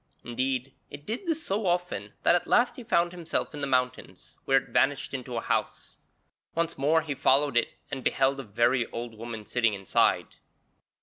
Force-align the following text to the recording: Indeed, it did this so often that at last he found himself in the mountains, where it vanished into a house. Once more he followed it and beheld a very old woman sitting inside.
Indeed, 0.23 0.73
it 0.89 1.05
did 1.05 1.27
this 1.27 1.43
so 1.45 1.67
often 1.67 2.13
that 2.23 2.33
at 2.33 2.47
last 2.47 2.75
he 2.75 2.83
found 2.83 3.11
himself 3.11 3.53
in 3.53 3.61
the 3.61 3.67
mountains, 3.67 4.39
where 4.45 4.57
it 4.57 4.69
vanished 4.69 5.13
into 5.13 5.37
a 5.37 5.41
house. 5.41 5.99
Once 6.55 6.75
more 6.75 7.03
he 7.03 7.13
followed 7.13 7.55
it 7.55 7.73
and 7.91 8.03
beheld 8.03 8.39
a 8.39 8.43
very 8.43 8.87
old 8.87 9.13
woman 9.13 9.45
sitting 9.45 9.75
inside. 9.75 10.37